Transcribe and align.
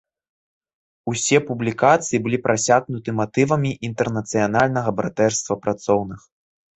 Усе 1.11 1.37
публікацыі 1.49 2.19
былі 2.27 2.39
прасякнуты 2.45 3.09
матывамі 3.19 3.71
інтэрнацыянальнага 3.89 4.89
братэрства 5.01 5.59
працоўных. 5.67 6.21